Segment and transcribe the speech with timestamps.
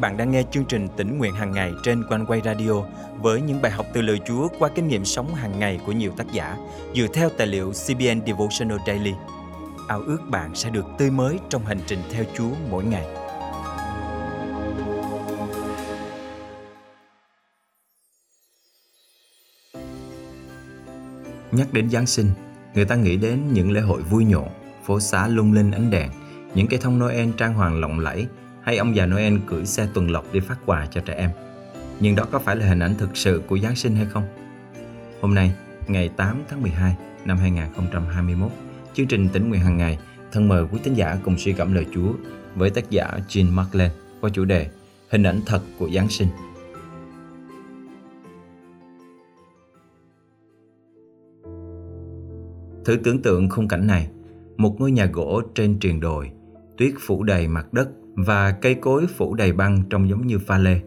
[0.00, 2.72] bạn đang nghe chương trình tỉnh nguyện hàng ngày trên quanh quay radio
[3.20, 6.12] với những bài học từ lời Chúa qua kinh nghiệm sống hàng ngày của nhiều
[6.16, 6.56] tác giả
[6.94, 9.12] dựa theo tài liệu CBN Devotional Daily.
[9.88, 13.06] Ao ước bạn sẽ được tươi mới trong hành trình theo Chúa mỗi ngày.
[21.52, 22.30] Nhắc đến Giáng sinh,
[22.74, 24.48] người ta nghĩ đến những lễ hội vui nhộn,
[24.84, 26.10] phố xá lung linh ánh đèn,
[26.54, 28.26] những cây thông Noel trang hoàng lộng lẫy
[28.68, 31.30] hay ông già Noel cưỡi xe tuần lộc đi phát quà cho trẻ em.
[32.00, 34.24] Nhưng đó có phải là hình ảnh thực sự của Giáng sinh hay không?
[35.20, 35.52] Hôm nay,
[35.86, 38.50] ngày 8 tháng 12 năm 2021,
[38.94, 39.98] chương trình tỉnh nguyện hàng ngày
[40.32, 42.12] thân mời quý tín giả cùng suy cảm lời Chúa
[42.54, 44.66] với tác giả Jean Markland qua chủ đề
[45.10, 46.28] Hình ảnh thật của Giáng sinh.
[52.84, 54.08] Thử tưởng tượng khung cảnh này,
[54.56, 56.30] một ngôi nhà gỗ trên triền đồi,
[56.76, 57.88] tuyết phủ đầy mặt đất
[58.24, 60.80] và cây cối phủ đầy băng trông giống như pha lê.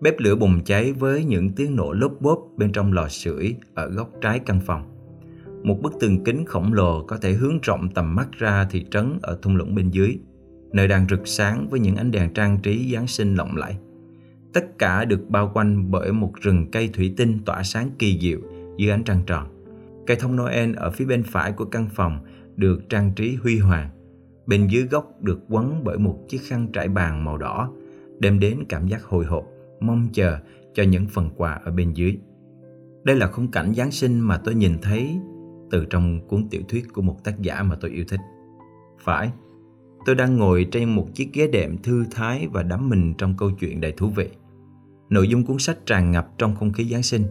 [0.00, 3.88] Bếp lửa bùng cháy với những tiếng nổ lốp bốp bên trong lò sưởi ở
[3.88, 4.82] góc trái căn phòng.
[5.62, 9.18] Một bức tường kính khổng lồ có thể hướng rộng tầm mắt ra thị trấn
[9.22, 10.18] ở thung lũng bên dưới,
[10.72, 13.76] nơi đang rực sáng với những ánh đèn trang trí Giáng sinh lộng lẫy.
[14.52, 18.38] Tất cả được bao quanh bởi một rừng cây thủy tinh tỏa sáng kỳ diệu
[18.76, 19.46] dưới ánh trăng tròn.
[20.06, 22.18] Cây thông Noel ở phía bên phải của căn phòng
[22.56, 23.90] được trang trí huy hoàng
[24.46, 27.72] Bên dưới gốc được quấn bởi một chiếc khăn trải bàn màu đỏ,
[28.18, 29.44] đem đến cảm giác hồi hộp,
[29.80, 30.38] mong chờ
[30.74, 32.18] cho những phần quà ở bên dưới.
[33.04, 35.18] Đây là khung cảnh Giáng sinh mà tôi nhìn thấy
[35.70, 38.20] từ trong cuốn tiểu thuyết của một tác giả mà tôi yêu thích.
[38.98, 39.32] Phải,
[40.06, 43.50] tôi đang ngồi trên một chiếc ghế đệm thư thái và đắm mình trong câu
[43.50, 44.28] chuyện đầy thú vị.
[45.10, 47.22] Nội dung cuốn sách tràn ngập trong không khí Giáng sinh,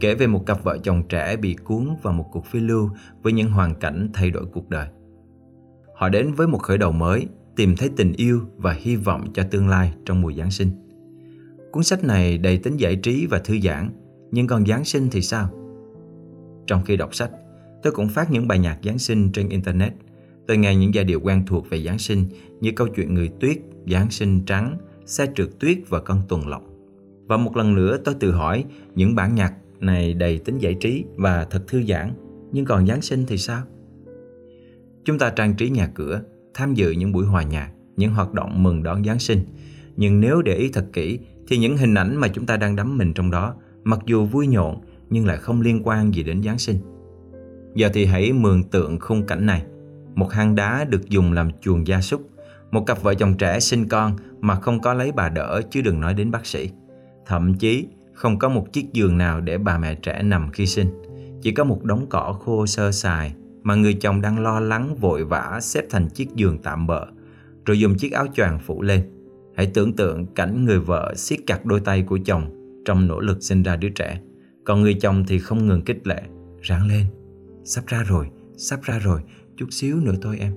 [0.00, 2.90] kể về một cặp vợ chồng trẻ bị cuốn vào một cuộc phiêu lưu
[3.22, 4.88] với những hoàn cảnh thay đổi cuộc đời.
[5.98, 9.42] Họ đến với một khởi đầu mới, tìm thấy tình yêu và hy vọng cho
[9.50, 10.70] tương lai trong mùa Giáng sinh.
[11.72, 13.90] Cuốn sách này đầy tính giải trí và thư giãn,
[14.30, 15.50] nhưng còn Giáng sinh thì sao?
[16.66, 17.30] Trong khi đọc sách,
[17.82, 19.92] tôi cũng phát những bài nhạc Giáng sinh trên Internet.
[20.46, 22.24] Tôi nghe những giai điệu quen thuộc về Giáng sinh
[22.60, 26.62] như câu chuyện người tuyết, Giáng sinh trắng, xe trượt tuyết và con tuần lộc.
[27.26, 28.64] Và một lần nữa tôi tự hỏi
[28.94, 32.12] những bản nhạc này đầy tính giải trí và thật thư giãn,
[32.52, 33.62] nhưng còn Giáng sinh thì sao?
[35.08, 36.22] Chúng ta trang trí nhà cửa,
[36.54, 39.40] tham dự những buổi hòa nhạc, những hoạt động mừng đón Giáng sinh.
[39.96, 42.98] Nhưng nếu để ý thật kỹ thì những hình ảnh mà chúng ta đang đắm
[42.98, 43.54] mình trong đó,
[43.84, 44.76] mặc dù vui nhộn
[45.10, 46.76] nhưng lại không liên quan gì đến Giáng sinh.
[47.74, 49.62] Giờ thì hãy mường tượng khung cảnh này.
[50.14, 52.30] Một hang đá được dùng làm chuồng gia súc,
[52.70, 56.00] một cặp vợ chồng trẻ sinh con mà không có lấy bà đỡ chứ đừng
[56.00, 56.70] nói đến bác sĩ.
[57.26, 60.88] Thậm chí không có một chiếc giường nào để bà mẹ trẻ nằm khi sinh.
[61.42, 65.24] Chỉ có một đống cỏ khô sơ sài mà người chồng đang lo lắng vội
[65.24, 67.06] vã xếp thành chiếc giường tạm bợ,
[67.64, 69.02] rồi dùng chiếc áo choàng phủ lên.
[69.56, 72.50] Hãy tưởng tượng cảnh người vợ siết chặt đôi tay của chồng
[72.84, 74.20] trong nỗ lực sinh ra đứa trẻ.
[74.64, 76.22] Còn người chồng thì không ngừng kích lệ,
[76.60, 77.04] ráng lên,
[77.64, 78.26] sắp ra rồi,
[78.56, 79.20] sắp ra rồi,
[79.56, 80.54] chút xíu nữa thôi em.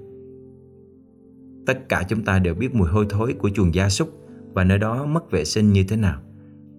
[1.66, 4.10] Tất cả chúng ta đều biết mùi hôi thối của chuồng gia súc
[4.54, 6.22] và nơi đó mất vệ sinh như thế nào.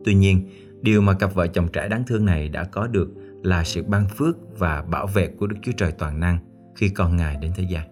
[0.04, 0.48] Tuy nhiên,
[0.80, 3.10] điều mà cặp vợ chồng trẻ đáng thương này đã có được
[3.42, 6.38] là sự ban phước và bảo vệ của Đức Chúa Trời toàn năng
[6.76, 7.88] khi con Ngài đến thế gian.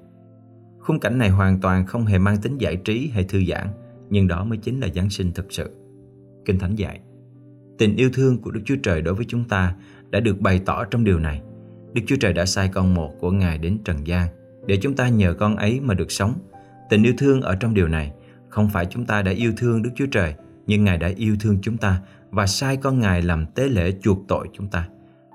[0.79, 3.67] Khung cảnh này hoàn toàn không hề mang tính giải trí hay thư giãn,
[4.11, 5.71] nhưng đó mới chính là Giáng sinh thực sự.
[6.45, 7.01] Kinh Thánh dạy,
[7.79, 9.75] tình yêu thương của Đức Chúa Trời đối với chúng ta
[10.11, 11.43] đã được bày tỏ trong điều này.
[11.93, 14.29] Đức Chúa Trời đã sai con một của Ngài đến trần gian
[14.67, 16.35] để chúng ta nhờ con ấy mà được sống.
[16.91, 18.13] Tình yêu thương ở trong điều này
[18.49, 20.35] không phải chúng ta đã yêu thương Đức Chúa Trời,
[20.67, 22.01] nhưng Ngài đã yêu thương chúng ta
[22.31, 24.89] và sai con Ngài làm tế lễ chuộc tội chúng ta.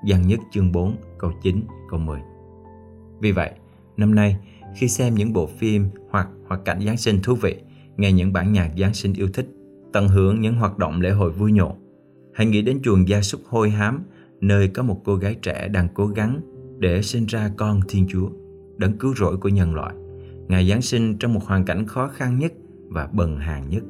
[0.06, 2.20] Giăng nhất chương 4 câu 9 câu 10
[3.22, 3.52] Vì vậy,
[3.98, 4.38] năm nay
[4.76, 7.56] khi xem những bộ phim hoặc hoạt cảnh Giáng sinh thú vị,
[7.98, 9.48] nghe những bản nhạc Giáng sinh yêu thích,
[9.94, 11.72] tận hưởng những hoạt động lễ hội vui nhộn,
[12.34, 14.04] hãy nghĩ đến chuồng gia súc hôi hám
[14.42, 16.42] nơi có một cô gái trẻ đang cố gắng
[16.80, 18.30] để sinh ra con Thiên Chúa,
[18.78, 19.96] đấng cứu rỗi của nhân loại.
[20.48, 22.54] Ngài Giáng sinh trong một hoàn cảnh khó khăn nhất
[22.88, 23.84] và bần hàn nhất.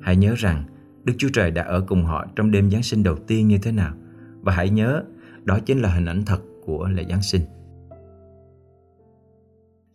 [0.00, 0.64] Hãy nhớ rằng
[1.04, 3.72] Đức Chúa Trời đã ở cùng họ trong đêm Giáng sinh đầu tiên như thế
[3.72, 3.94] nào.
[4.42, 5.02] Và hãy nhớ
[5.46, 7.42] đó chính là hình ảnh thật của lễ Giáng sinh.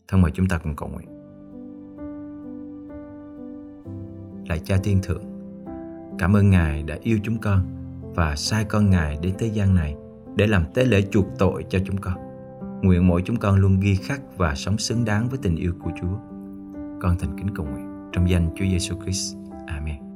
[0.07, 1.07] Thân mời chúng ta cùng cầu nguyện.
[4.47, 5.23] Lạy Cha Thiên Thượng,
[6.19, 7.61] cảm ơn Ngài đã yêu chúng con
[8.15, 9.95] và sai con Ngài đến thế gian này
[10.35, 12.13] để làm tế lễ chuộc tội cho chúng con.
[12.81, 15.91] Nguyện mỗi chúng con luôn ghi khắc và sống xứng đáng với tình yêu của
[16.01, 16.17] Chúa.
[17.01, 19.35] Con thành kính cầu nguyện trong danh Chúa Giêsu Christ.
[19.67, 20.10] Amen.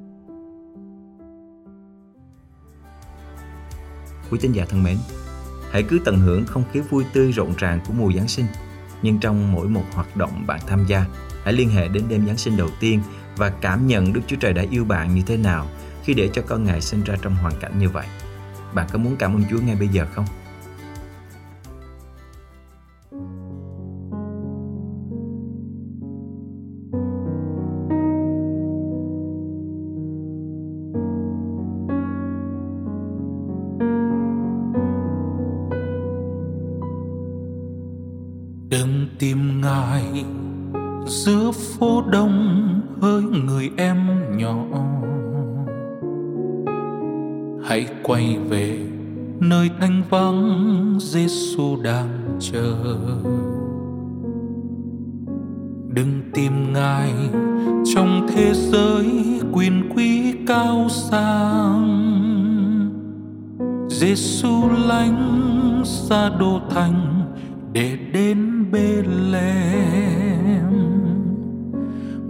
[4.29, 4.97] Quý tín giả thân mến,
[5.75, 8.45] Hãy cứ tận hưởng không khí vui tươi rộn ràng của mùa Giáng sinh.
[9.01, 11.05] Nhưng trong mỗi một hoạt động bạn tham gia,
[11.43, 13.01] hãy liên hệ đến đêm Giáng sinh đầu tiên
[13.37, 15.67] và cảm nhận Đức Chúa Trời đã yêu bạn như thế nào
[16.03, 18.05] khi để cho con Ngài sinh ra trong hoàn cảnh như vậy.
[18.73, 20.25] Bạn có muốn cảm ơn Chúa ngay bây giờ không?
[38.69, 40.25] Đừng tìm ngài
[41.07, 42.65] giữa phố đông
[43.01, 43.97] hỡi người em
[44.37, 44.65] nhỏ.
[47.63, 48.79] Hãy quay về
[49.39, 52.75] nơi thanh vắng Giêsu đang chờ.
[55.89, 57.13] Đừng tìm ngài
[57.95, 59.05] trong thế giới
[59.51, 61.85] quyền quý cao sang.
[63.89, 67.21] Giêsu lánh xa đô thành
[67.73, 70.71] để đến Bethlehem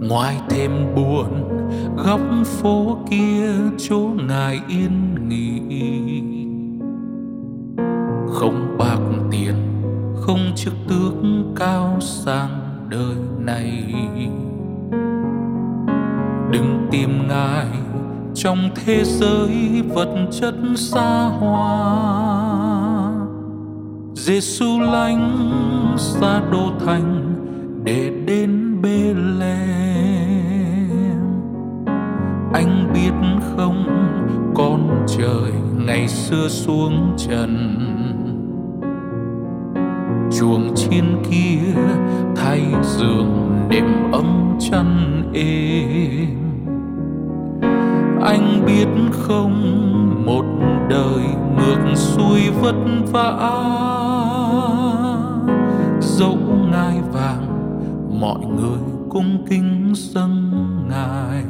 [0.00, 1.28] ngoài thêm buồn,
[1.96, 5.60] góc phố kia chỗ ngài yên nghỉ.
[8.32, 9.00] Không bạc
[9.30, 9.54] tiền,
[10.16, 11.14] không chức tước
[11.56, 13.94] cao sang đời này.
[16.52, 17.66] Đừng tìm ngài,
[18.34, 22.45] trong thế giới vật chất xa hoa.
[24.26, 27.34] Giêsu lánh xa đô thành
[27.84, 30.46] để đến Bethlehem
[32.52, 33.12] anh biết
[33.56, 33.86] không,
[34.54, 35.52] con trời
[35.86, 37.76] ngày xưa xuống trần.
[40.38, 41.80] Chuồng chiên kia
[42.36, 46.38] thay giường đệm ấm chăn êm.
[48.22, 49.62] Anh biết không,
[50.26, 50.44] một
[50.90, 51.24] đời
[51.56, 52.76] ngược xuôi vất
[53.12, 54.15] vả
[56.18, 56.38] dẫu
[56.70, 57.46] ngai vàng
[58.20, 58.78] mọi người
[59.10, 60.52] cung kính dâng
[60.88, 61.44] ngài.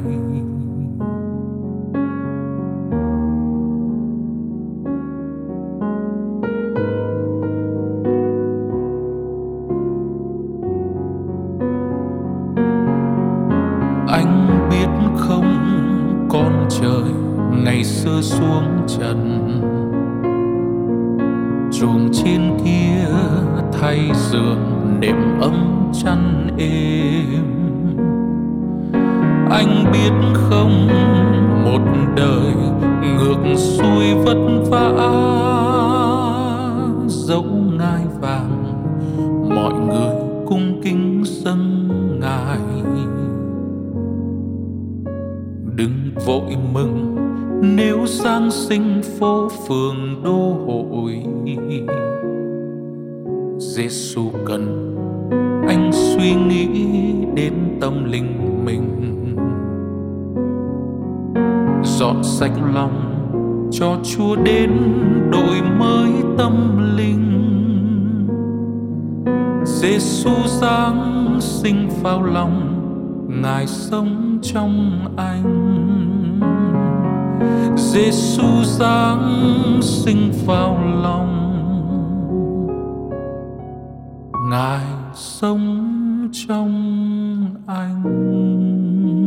[22.13, 23.07] Trên kia,
[23.79, 27.43] thay giường nệm ấm chăn êm.
[29.49, 30.87] Anh biết không,
[31.65, 31.81] một
[32.15, 32.53] đời
[33.01, 34.37] ngược xuôi vất
[34.69, 34.89] vả,
[37.07, 37.45] dẫu
[37.77, 38.63] ngai vàng,
[39.55, 40.15] mọi người
[40.47, 41.87] cung kính dâng
[42.19, 42.59] ngài.
[45.75, 47.15] Đừng vội mừng
[47.61, 51.23] nếu giáng sinh phố phường đô hội
[53.59, 54.93] Giêsu cần
[55.67, 56.67] anh suy nghĩ
[57.35, 58.83] đến tâm linh mình.
[61.83, 63.07] Dọn sạch lòng
[63.71, 64.71] cho Chúa đến
[65.31, 67.23] đổi mới tâm linh.
[69.65, 70.31] Giêsu
[70.61, 72.73] giáng sinh vào lòng,
[73.41, 75.86] Ngài sống trong anh.
[77.97, 81.33] Giêsu giáng sinh vào lòng.
[84.49, 86.75] Ngài sống trong
[87.67, 89.26] anh.